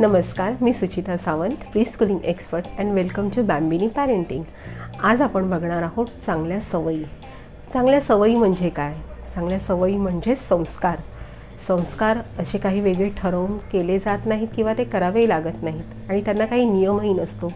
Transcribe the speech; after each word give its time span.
नमस्कार 0.00 0.52
मी 0.62 0.72
Suchita 0.72 1.16
Sawant 1.16 1.64
preschooling 1.84 2.18
expert 2.24 2.64
and 2.78 2.92
welcome 2.92 3.28
to 3.28 3.42
Bambini 3.42 3.88
parenting 3.88 4.42
आज 5.02 5.22
आपण 5.22 5.50
बघणार 5.50 5.82
आहोत 5.82 6.06
चांगल्या 6.26 6.60
सवयी. 6.60 7.02
चांगल्या 7.72 8.00
सवयी 8.00 8.34
म्हणजे 8.34 8.68
काय? 8.68 8.94
चांगल्या 9.34 9.58
सवयी 9.58 9.96
म्हणजे 9.96 10.34
संस्कार. 10.34 10.96
संस्कार 11.68 12.18
असे 12.38 12.58
काही 12.58 12.80
वेगळे 12.80 13.10
ठरवून 13.16 13.58
केले 13.58 13.98
जात 13.98 14.18
नाहीत 14.26 14.48
किंवा 14.56 14.72
ते 14.78 14.84
करावे 14.84 15.28
लागत 15.28 15.62
नाहीत 15.62 16.10
आणि 16.10 16.20
त्यांना 16.20 16.46
काही 16.46 16.70
नियमही 16.70 17.12
नसतो. 17.12 17.52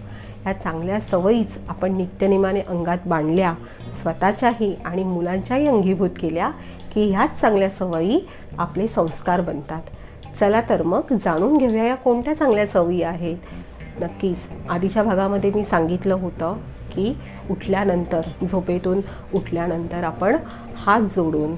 या 0.46 0.52
चांगल्या 0.52 1.00
सवयीच 1.00 1.58
आपण 1.68 1.96
नित्यनेमाने 1.96 2.60
अंगात 2.60 2.98
बांधल्या 3.06 3.54
स्वतःच्याही 4.02 4.74
आणि 4.84 5.04
मुलांच्याही 5.04 5.66
अंगीभूत 5.66 6.10
केल्या 6.20 6.50
की 6.94 7.10
ह्याच 7.10 7.40
चांगल्या 7.40 7.70
सवयी 7.70 8.20
आपले 8.58 8.88
संस्कार 8.88 9.40
बनतात. 9.40 9.82
चला 10.40 10.60
तर 10.68 10.82
मग 10.82 11.00
जाणून 11.12 11.56
घेऊया 11.58 11.84
या 11.84 11.94
कोणत्या 11.94 12.34
चांगल्या 12.34 12.66
सवयी 12.66 13.02
आहेत. 13.02 13.36
नक्कीच 14.02 14.38
आधीच्या 14.70 15.02
भागामध्ये 15.02 15.50
मी 15.54 15.64
सांगितलं 15.64 16.14
होतं 16.14 16.56
की 16.92 17.16
उठल्यानंतर 17.50 18.20
झोपेतून 18.46 19.00
उठल्यानंतर 19.34 20.04
आपण 20.04 20.36
हात 20.76 21.00
जोडून 21.00 21.54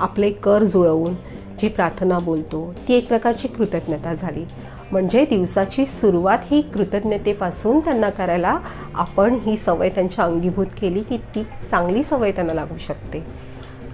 आपले 0.00 0.30
कर 0.30 0.64
जुळवून 0.64 1.14
जी 1.58 1.68
प्रार्थना 1.68 2.18
बोलतो 2.18 2.74
ती 2.88 2.94
एक 2.94 3.08
प्रकारची 3.08 3.48
कृतज्ञता 3.48 4.14
झाली. 4.14 4.44
म्हणजे 4.92 5.24
दिवसाची 5.24 5.86
सुरुवात 5.86 6.38
ही 6.50 6.60
कृतज्ञतेपासून 6.62 7.80
त्यांना 7.80 8.10
करायला 8.10 8.58
आपण 8.94 9.34
ही 9.34 9.56
सवय 9.56 9.88
त्यांच्या 9.88 10.24
अंगीभूत 10.24 10.66
केली 10.80 11.02
की 11.02 11.16
ती 11.34 11.42
चांगली 11.70 12.02
सवय 12.02 12.32
त्यांना 12.32 12.54
लागू 12.54 12.76
शकते. 12.78 13.24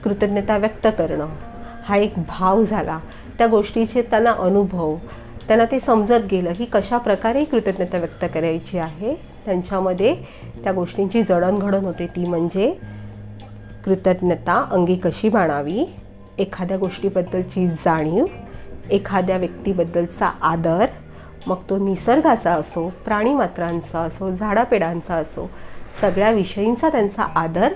कृतज्ञता 0.05 0.57
व्यक्त 0.57 0.87
करणं 0.99 1.27
हा 1.85 1.97
एक 1.97 2.15
भाव 2.29 2.63
झाला. 2.63 2.99
त्या 3.39 3.47
गोष्टीचे 3.47 4.03
त्यांना 4.03 4.31
अनुभव 4.39 4.97
त्यांना 5.49 5.65
ते 5.65 5.81
समजत 5.81 6.27
गेलं 6.31 6.53
की 6.53 6.65
कशा 6.65 6.99
प्रकारे 6.99 7.45
कृतज्ञता 7.45 7.99
व्यक्त 7.99 8.25
करायची 8.35 8.79
आहे. 8.79 9.15
त्यांच्यामध्ये 9.45 10.15
त्या 10.65 10.73
गोष्टींची 10.73 11.23
जडणघडण 11.23 11.85
होते. 11.85 12.07
ती 12.07 12.29
म्हणजे 12.29 12.71
कृतज्ञता 13.85 14.69
अंगी 14.71 14.97
कशी 14.97 15.29
बाणावी 15.29 15.85
एखाद्या 16.39 16.77
गोष्टीबद्दलची 16.77 17.69
जाणीव 17.69 18.25
एखाद्या 18.91 19.37
व्यक्तीबद्दलचा 19.37 20.27
आदर 20.27 20.87
मग 21.47 21.57
तो 21.71 21.77
निसर्गाचा 21.79 22.53
असो 22.53 22.89
प्राणीमात्रांचा 23.05 23.99
असो 23.99 24.31
झाडापेडांचा 24.31 25.15
असो 25.15 25.51
सगळ्या 26.01 26.31
विषयींचा 26.31 26.89
त्यांचा 26.89 27.23
आदर 27.23 27.73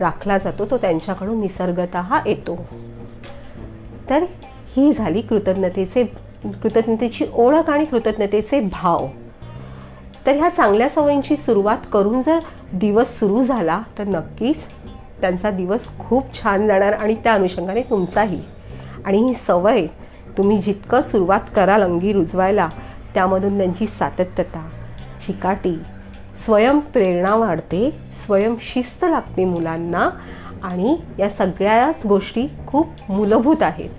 राखला 0.00 0.38
जातो. 0.38 0.64
तो 0.64 0.76
त्यांच्याकडून 0.76 1.40
निसर्गत 1.40 1.96
येतो. 2.26 2.66
तर 4.10 4.24
ही 4.76 4.92
झाली 4.92 5.20
कृतज्ञतेचे 5.20 6.04
कृतज्ञतेची 6.44 7.26
ओळख 7.34 7.70
आणि 7.70 7.84
कृतज्ञतेचे 7.84 8.60
भाव. 8.60 9.06
तर 10.26 10.32
ह्या 10.32 10.48
चांगल्या 10.48 10.88
सवयींची 10.88 11.36
सुरुवात 11.36 11.78
करून 11.92 12.22
जर 12.22 12.38
दिवस 12.72 13.18
सुरू 13.18 13.42
झाला 13.42 13.82
तर 13.98 14.04
नक्कीच 14.04 14.56
त्यांचा 15.20 15.50
दिवस 15.50 15.88
खूप 15.98 16.42
छान 16.42 16.66
जाणार 16.66 16.92
आणि 16.92 17.14
त्या 17.14 17.34
अनुषंगाने 17.34 17.82
तुमचाही. 17.82 18.40
आणि 19.04 19.18
ही 19.18 19.34
सवय 19.34 19.86
तुम्ही 20.38 20.58
जितकं 20.58 21.02
सुरुवात 21.02 21.40
कराल 21.56 21.82
अंगी 21.82 22.12
रुजवायला 22.12 22.68
त्यामधून 23.14 23.56
त्यांची 23.56 23.86
सातत्यता 23.86 24.68
चिकाटी 25.26 25.78
स्वयंप्रेरणा 26.44 27.34
वाढते. 27.34 28.08
स्वयंशिस्त 28.26 29.04
लागते 29.08 29.44
मुलांना 29.44 30.10
आणि 30.62 30.96
या 31.18 31.28
सगळ्याच 31.28 32.06
गोष्टी 32.06 32.46
खूप 32.66 32.86
मूलभूत 33.08 33.62
आहेत. 33.62 33.90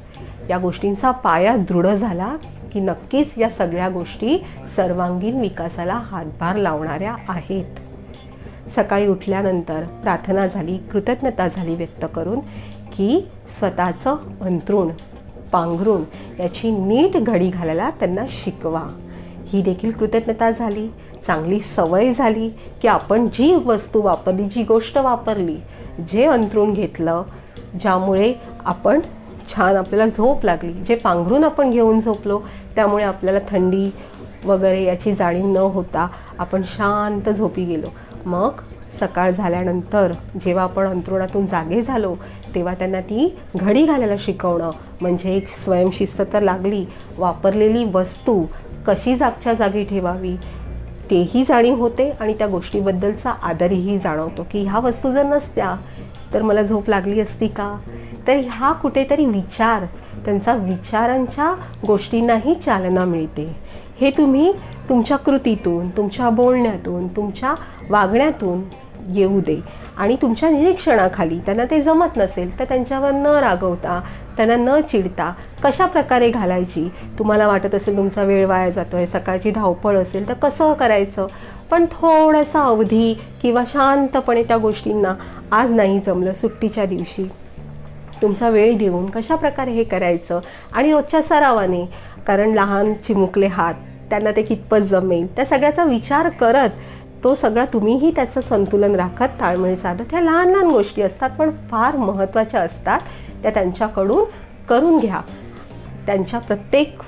या 0.50 0.58
गोष्टींचा 0.58 1.12
पाया 1.12 1.56
दृढ 1.56 1.88
झाला 1.88 2.36
की 2.74 2.80
नक्कीच 2.80 3.34
या 3.38 3.50
सगळ्या 3.50 3.90
गोष्टी 3.90 4.46
सर्वांगीण 4.76 5.40
विकासाला 5.40 5.94
हातभार 5.94 6.56
लावणाऱ्या 6.56 7.16
आहेत. 7.30 7.66
सकाळी 8.76 9.08
उठल्यानंतर 9.08 9.84
प्रार्थना 9.84 10.48
झाली 10.48 10.78
कृतज्ञता 10.78 11.48
झाली 11.48 11.76
व्यक्त 11.76 12.06
करून 12.16 12.40
की 12.98 13.28
स्वतःचं 13.60 14.16
अंतरुण 14.42 14.90
पांघरून 15.52 16.02
याची 16.40 16.72
नीट 16.72 17.18
घडी 17.18 17.50
घालायला 17.50 17.90
त्यांना 17.90 18.26
शिकवा. 18.28 18.84
ही 19.48 19.62
देखील 19.62 19.92
कृतज्ञता 19.92 20.52
झाली. 20.52 20.88
चांगली 21.28 21.60
सवय 21.60 22.14
झाली 22.14 22.50
की 22.50 22.88
आपण 22.88 23.28
जी 23.28 23.56
वस्तू 23.56 24.02
वापरली 24.02 24.44
जी 24.44 24.64
गोष्ट 24.64 24.98
वापरली 24.98 25.58
जे 26.08 26.26
अंतरून 26.26 26.74
घेतलं 26.74 27.24
ज्यामुळे 27.80 28.34
आपण 28.66 29.00
छान 29.50 29.76
आपल्याला 29.76 30.06
झोप 30.08 30.46
लागली. 30.46 30.72
जे 30.72 30.96
पांघरून 30.96 31.44
आपण 31.44 31.72
घेऊन 31.72 32.00
झोपलो 32.00 32.40
त्यामुळे 32.76 33.04
आपल्याला 33.04 33.40
थंडी 33.50 33.90
वगैरे 34.46 34.84
याची 34.84 35.14
जाणीव 35.14 35.46
न 35.46 35.58
होता 35.74 36.08
आपण 36.40 36.62
शांत 36.66 37.30
झोपी 37.30 37.66
गेलो. 37.66 37.88
मग 38.26 38.62
सकाळ 39.00 39.32
झाल्यानंतर 39.32 40.12
जेव्हा 40.42 40.64
आपण 40.64 40.88
अंतरुणातून 40.88 41.46
जागे 41.46 41.82
झालो 41.82 42.14
तेव्हा 42.56 42.74
त्यांना 42.74 43.00
ती 43.00 43.38
घडी 43.56 43.86
घालायला 43.86 44.16
शिकवणं 44.20 44.72
म्हणजे 45.02 45.34
एक 45.36 45.50
स्वयंशिस्त 45.50 46.22
तर 46.34 46.42
लागली. 46.42 46.86
वापरलेली 47.18 47.84
वस्तू 47.94 48.42
कशी 48.88 49.16
जागच्या 49.16 49.54
जागी 49.54 49.84
ठेवावी? 49.84 50.36
तेही 51.12 51.44
जाणीव 51.44 51.76
होते 51.76 52.10
आणि 52.10 52.34
त्या 52.34 52.48
गोष्टीबद्दलचा 52.48 53.30
आदरही 53.30 54.00
जाणवतो 54.00 54.48
की 54.52 54.60
ह्या 54.64 54.80
वस्तू 54.80 55.12
जर 55.12 55.24
नसत्या 55.24 55.76
तर 56.34 56.42
मला 56.42 56.62
झोप 56.62 56.90
लागली 56.90 57.20
असती 57.20 57.48
का? 57.48 57.78
तर 58.28 58.36
ह्या 58.36 58.72
कुठेतरी 58.72 59.26
विचार 59.26 59.86
त्यांचा 60.26 60.54
विचारांच्या 60.54 61.54
गोष्टींनाही 61.88 62.54
चालना 62.54 63.06
मिळते. 63.06 63.56
हे 64.02 64.12
तुम्ही 64.12 64.52
तुमच्या 64.90 65.18
कृतीतून 65.18 65.90
तुमच्या 65.90 66.30
बोलण्यातून 66.30 67.08
तुमच्या 67.08 67.54
वागण्यातून 67.90 68.62
येऊ 69.08 69.40
दे. 69.40 69.64
आणि 69.98 70.16
तुमच्या 70.22 70.50
निरीक्षणाखाली 70.50 71.40
त्यांना 71.40 71.64
ते 71.72 71.82
जमत 71.82 72.18
नसेल 72.18 72.60
तर 72.60 72.66
त्यांच्यावर 72.66 73.12
न 73.12 73.26
रागवता 73.26 74.02
त्यांना 74.38 74.56
न 74.56 74.82
चिडता 74.82 75.34
कशा 75.64 75.86
प्रकारे 75.86 76.30
घालायची? 76.32 76.90
तुम्हाला 77.20 77.48
वाटत 77.48 77.76
असेल 77.76 77.98
तुमचा 77.98 78.24
वेळ 78.24 78.46
वाया 78.46 78.70
जातो 78.70 78.98
आहे 78.98 79.08
सकाळची 79.08 79.52
धावपळ 79.52 79.98
असेल 79.98 80.30
तर 80.30 80.34
कसं 80.34 80.74
करायचं? 80.74 81.28
पण 81.72 81.86
थोडासा 81.86 82.64
अवधी 82.64 83.14
किंवा 83.42 83.64
शांतपणे 83.68 84.44
त्या 84.44 84.58
गोष्टींना 84.58 85.14
आज 85.52 85.72
नाही 85.72 86.00
जमलं 86.06 86.34
सुट्टीच्या 86.34 86.86
दिवशी. 86.86 87.30
तुमचा 88.22 88.50
वेळ 88.50 88.78
देऊन 88.78 89.06
कशा 89.06 89.36
प्रकारे 89.36 89.72
हे 89.72 89.84
करायचं? 89.84 90.40
आणि 90.74 90.92
रोजच्या 90.92 91.22
सरावाने 91.22 91.86
कारण 92.28 92.50
लहान 92.50 92.94
चिमुकले 92.94 93.48
हात 93.48 93.74
त्यांना 94.10 94.32
ते 94.32 94.42
कितपत 94.42 94.78
जमेल? 94.78 95.36
त्या 95.36 95.46
सगळ्याचा 95.46 95.84
विचार 95.84 96.30
करत 96.30 96.70
तो 97.24 97.36
सगळा 97.36 97.66
तुम्हीही 97.66 98.12
त्याचं 98.12 98.42
संतुलन 98.42 98.96
राखत 98.96 99.40
ताळमेळ 99.40 99.76
साधत. 99.76 100.02
ह्या 100.12 100.22
लहान 100.22 100.50
लहान 100.50 100.68
गोष्टी 100.68 101.02
असतात 101.02 101.30
पण 101.30 101.50
फार 101.72 101.96
महत्त्वाच्या 101.96 102.62
असतात. 102.62 103.00
त्या 103.44 103.52
त्यांच्याकडून 103.54 104.24
करून 104.70 105.00
घ्या. 105.00 105.22
त्यांच्या 106.06 106.40
प्रत्येक 106.40 107.00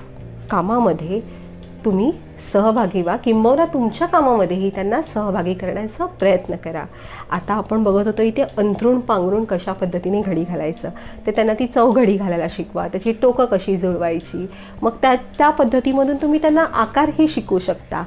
कामामध्ये 0.52 1.42
तुम्ही 1.86 2.12
सहभागी 2.54 3.02
व्हा 3.02 3.18
किंबहुना 3.18 3.66
तुमच्या 3.66 4.08
कामामध्येही 4.08 4.70
त्यांना 4.70 5.02
सहभागी 5.02 5.54
करण्याचा 5.54 6.06
प्रयत्न 6.06 6.56
करा. 6.56 6.84
आता 7.32 7.54
आपण 7.54 7.84
बघत 7.84 8.08
होतो 8.08 8.22
इथे 8.22 8.42
अंथरूण 8.42 9.00
पांघरून 9.00 9.44
कशा 9.44 9.74
पद्धतीने 9.74 10.22
घडी 10.22 10.44
घालायचं? 10.44 10.90
तर 11.28 11.32
त्यांना 11.32 11.54
ती 11.54 11.68
चव 11.68 11.92
घडी 11.92 12.18
घालायला 12.18 12.46
शिकवा 12.50 12.88
त्याची 12.88 13.12
टोकं 13.12 13.46
कशी 13.46 13.78
जुळवायची? 13.78 14.48
मग 14.82 14.92
त्या 15.02 15.16
त्या 15.16 15.50
पद्धतीमधून 15.50 16.16
तुम्ही 16.16 16.42
त्यांना 16.42 16.64
आकारही 16.64 17.28
शिकू 17.28 17.60
शकता. 17.60 18.04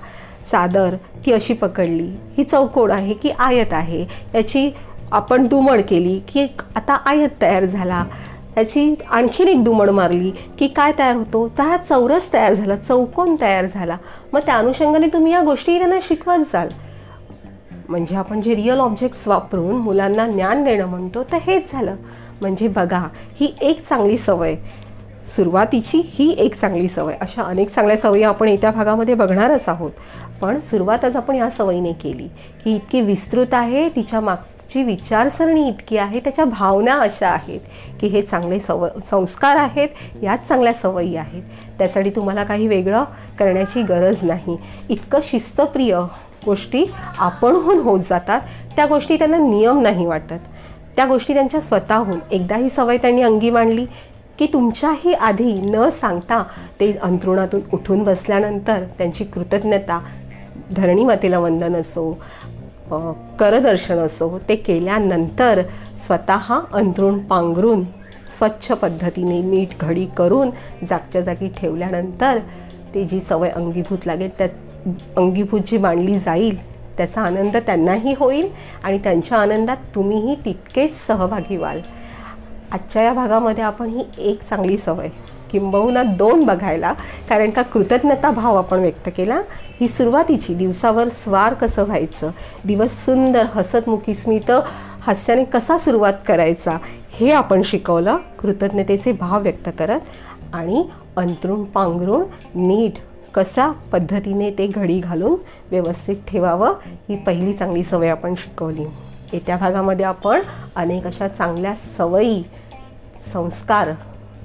चादर 0.51 0.97
ती 1.27 1.33
अशी 1.33 1.55
पकडली. 1.55 2.11
ही 2.37 2.45
चौकोड 2.45 2.91
आहे 2.91 3.15
की 3.15 3.31
आयत 3.39 3.73
आहे. 3.73 4.05
याची 4.35 4.71
आपण 5.13 5.47
दुमड 5.47 5.81
केली 5.89 6.19
की 6.29 6.47
आता 6.77 6.95
आयत 7.07 7.41
तयार 7.43 7.65
झाला. 7.65 8.05
याची 8.57 8.95
आणखीन 9.11 9.49
एक 9.49 9.63
दुमड 9.65 9.91
मारली 9.91 10.31
की 10.59 10.69
काय 10.69 10.93
तयार 10.99 11.17
होतो? 11.17 11.47
तर 11.49 11.63
हा 11.63 11.77
चौरस 11.77 12.33
तयार 12.33 12.55
झाला 12.55 12.77
चौकोन 12.77 13.37
तयार 13.41 13.67
झाला. 13.67 13.97
मग 14.33 14.41
त्या 14.41 14.55
अनुषंगाने 14.55 15.07
तुम्ही 15.07 15.33
या 15.33 15.41
गोष्टी 15.41 15.79
त्यांना 15.79 15.99
शिकवत 16.03 16.45
जाल 16.53 16.69
म्हणजे 17.89 18.17
आपण 18.17 18.41
जे 18.43 18.55
रिअल 18.55 18.79
ऑब्जेक्ट्स 18.81 19.27
वापरून 19.29 19.77
मुलांना 19.77 20.27
ज्ञान 20.27 20.65
देणं 20.65 20.87
म्हणतो 20.87 21.23
तर 21.23 21.39
हेच 21.43 21.73
झालं. 21.73 21.95
म्हणजे 22.41 22.69
बघा 22.69 23.07
ही 23.41 23.55
एक 23.61 23.83
चांगली 23.89 24.17
सवय. 24.19 24.55
सुरुवातीची 25.29 26.03
ही 26.05 26.35
एक 26.39 26.55
चांगली 26.55 26.89
सवय. 26.89 27.15
अशा 27.21 27.43
अनेक 27.43 27.71
चांगल्या 27.71 27.97
सवयी 27.97 28.23
आपण 28.23 28.49
येत्या 28.49 28.71
भागामध्ये 28.71 29.15
बघणारच 29.15 29.69
आहोत. 29.69 29.91
पण 30.41 30.61
सुरुवातच 30.61 31.17
आपण 31.17 31.35
या 31.35 31.51
सवयीने 31.51 31.93
केली. 31.93 32.29
की 32.65 32.75
इतकी 32.75 33.01
विस्तृत 33.01 33.55
आहे 33.55 33.89
तिच्या 33.89 34.21
मागची 34.21 34.83
विचारसरणी 34.83 35.69
इतकी 35.69 35.97
आहे 35.97 36.21
त्याच्या 36.21 36.45
भावना 36.45 36.95
अशा 36.95 37.29
आहेत 37.29 37.61
की 38.01 38.07
हे 38.07 38.23
चांगले 38.23 38.61
सव 38.61 38.87
संस्कार 39.11 39.57
आहेत 39.57 39.89
याच 40.23 40.49
चांगल्या 40.49 40.73
सवयी 40.73 41.17
आहेत. 41.17 41.43
त्यासाठी 41.79 42.11
तुम्हाला 42.11 42.45
काही 42.45 42.69
वेगळं 42.69 43.05
करण्याची 43.39 43.83
गरज 43.83 44.17
नाही. 44.23 44.57
इतकं 44.89 45.19
शिस्तप्रिय 45.23 45.99
गोष्टी 46.47 46.85
आपणहून 47.19 47.79
होत 47.79 48.01
जातात. 48.01 48.41
त्या 48.77 48.87
गोष्टी 48.87 49.17
त्यांना 49.17 49.39
नियम 49.39 49.81
नाही 49.81 50.07
वाटत. 50.07 50.45
त्या 50.97 51.07
गोष्टी 51.07 51.35
त्यांच्या 51.35 51.61
स्वतःहून. 51.61 52.19
एकदा 52.31 52.57
ही 52.57 52.69
सवय 52.69 52.97
त्यांनी 52.97 53.23
अंगी 53.23 53.51
मांडली 53.51 53.87
की 54.39 54.47
तुमच्याही 54.53 55.13
आधी 55.13 55.53
न 55.53 55.89
सांगता 56.01 56.43
ते 56.81 56.93
अंथरुणातून 57.03 57.61
उठून 57.73 58.03
बसल्यानंतर 58.05 58.85
त्यांची 58.99 59.25
कृतज्ञता 59.25 60.01
धरणीमातेला 60.77 61.39
वंदन 61.39 61.77
असो 61.77 62.11
करदर्शन 63.39 63.99
असो 63.99 64.39
ते 64.49 64.57
केल्यानंतर 64.57 65.61
स्वतः 66.07 66.53
अंथरुण 66.73 67.19
पांघरून 67.19 67.83
स्वच्छ 68.39 68.73
पद्धतीने 68.73 69.41
नीट 69.41 69.69
घडी 69.81 70.05
करून 70.17 70.51
जागच्या 70.89 71.21
जागी 71.21 71.49
ठेवल्यानंतर 71.57 72.39
ते 72.95 73.05
जी 73.05 73.21
सवय 73.21 73.49
अंगीभूत 73.49 74.07
लागेल 74.07 74.31
त्या 74.39 74.47
अंगीभूत 75.17 75.61
जी 75.67 75.79
मांडली 75.79 76.19
जाईल 76.19 76.59
त्याचा 76.97 77.23
आनंद 77.23 77.57
त्यांनाही 77.57 78.15
होईल 78.19 78.49
आणि 78.85 78.99
त्यांच्या 78.99 79.39
आनंदात 79.39 79.77
तुम्हीही 79.95 80.35
तितकेच 80.45 80.97
सहभागी 81.07 81.57
व्हाल. 81.57 81.81
आजच्या 82.75 83.03
या 83.03 83.13
भागामध्ये 83.13 83.65
आपण 83.65 83.87
ही 83.87 84.05
एक 84.19 84.41
चांगली 84.43 84.77
सवय 84.77 85.09
किंबहुना 85.51 86.03
दोन 86.03 86.45
बघायला 86.45 86.93
कारण 87.29 87.51
का 87.51 87.63
कृतज्ञता 87.63 88.31
भाव 88.31 88.57
आपण 88.57 88.79
व्यक्त 88.79 89.09
केला. 89.17 89.41
ही 89.81 89.89
सुरुवातीची 89.89 90.55
दिवसावर 90.55 91.09
स्वार 91.09 91.55
कसं 91.55 91.85
व्हायचं 91.85 92.31
दिवस 92.65 93.05
सुंदर 93.05 93.45
हसतमुखी 93.53 94.15
स्मित 94.15 94.51
हास्याने 95.01 95.45
कसा 95.45 95.79
सुरुवात 95.79 96.13
करायचा 96.27 96.77
हे 97.13 97.31
आपण 97.33 97.63
शिकवलं 97.63 98.17
कृतज्ञतेचे 98.39 99.13
भाव 99.13 99.43
व्यक्त 99.43 99.69
करत. 99.79 100.01
आणि 100.53 100.85
अंतरुण 101.17 101.65
पांघरूण 101.65 102.25
नीट 102.55 102.99
कशा 103.35 103.71
पद्धतीने 103.93 104.51
ते 104.51 104.67
घडी 104.67 104.99
घालून 105.01 105.37
व्यवस्थित 105.71 106.17
ठेवावं 106.29 106.75
ही 107.09 107.17
पहिली 107.17 107.53
चांगली 107.53 107.83
सवय 107.83 108.09
आपण 108.09 108.35
शिकवली. 108.35 108.85
येत्या 109.33 109.57
भागामध्ये 109.57 110.07
आपण 110.07 110.41
अनेक 110.77 111.07
अशा 111.07 111.29
चांगल्या 111.29 111.75
सवयी 111.99 112.43
संस्कार 113.33 113.91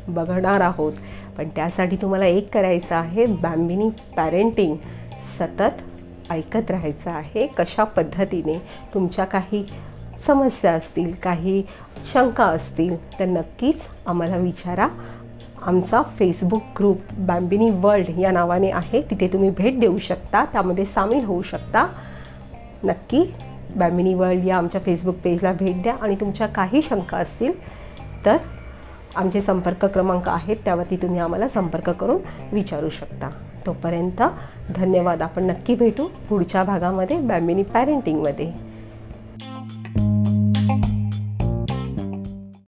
बघणार 0.08 0.62
आहोत. 0.62 0.94
पण 1.38 1.50
त्यासाठी 1.56 1.96
तुम्हाला 1.96 2.26
एक 2.26 2.54
करायचं 2.54 2.96
आहे 2.96 3.26
बॅम्बिनी 3.26 3.90
पॅरेंटिंग 4.16 4.76
सतत 5.40 6.32
ऐकत 6.32 6.72
राहायचं 6.72 7.12
आहे. 7.12 7.48
कशा 7.48 7.84
पद्धतीने 7.84 8.62
तुमच्या 8.94 9.26
काही 9.26 9.66
समस्या 10.28 10.72
असतील 10.72 11.14
काही 11.24 11.64
शंका 12.14 12.46
असतील 12.46 13.20
तर 13.20 13.26
नक्कीच 13.26 13.82
आम्हाला 14.06 14.38
विचारा. 14.38 14.88
आमचा 15.62 16.02
फेसबुक 16.02 16.62
ग्रुप 16.78 16.98
बॅम्बिनी 17.12 17.70
वर्ल्ड 17.74 18.20
या 18.20 18.32
नावाने 18.32 18.72
आहे. 18.72 19.02
तिथे 19.02 19.28
तुम्ही 19.28 19.50
भेट 19.50 19.80
देऊ 19.80 19.98
शकता 19.98 20.46
त्यामध्ये 20.46 20.86
सामील 20.86 21.26
होऊ 21.26 21.42
शकता. 21.42 21.88
नक्की 22.84 23.24
बॅम्बिनी 23.76 24.14
वर्ल्ड 24.14 24.46
या 24.46 24.58
आमच्या 24.58 24.82
फेसबुक 24.82 25.16
पेजला 25.24 25.54
भेट 25.54 25.82
द्या. 25.82 25.96
आणि 26.02 26.16
तुमच्या 26.16 26.48
काही 26.48 26.82
शंका 26.82 27.18
असतील 27.18 27.54
तर 28.26 28.38
आमचे 29.16 29.42
संपर्क 29.42 29.86
क्रमांक 29.86 30.30
आहेत 30.30 30.56
त्यावरती 30.66 30.96
तुम्ही 30.96 31.20
आम्हाला 31.20 31.48
संपर्क 31.48 31.90
करून 31.90 32.18
विचारू 32.52 32.90
शकता. 32.90 33.30
तोपर्यंत 33.66 34.22
धन्यवाद. 34.76 35.22
आपण 35.22 35.44
नक्की 35.44 35.76
भेटू 35.76 36.08
पुढच्या 36.30 36.64
भागामध्ये 36.64 37.18
बॅम्बिनी 37.18 37.64
पॅरेंटिंगमध्ये. 37.64 38.69